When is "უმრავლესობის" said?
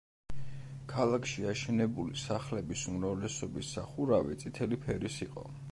2.95-3.71